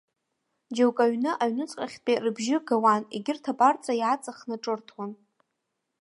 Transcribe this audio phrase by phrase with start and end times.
[0.75, 5.11] Џьоукы аҩны аҩнуҵҟахьтәи рыбжьы гауан, егьырҭ абарҵа иааҵаххны ҿырҭуан.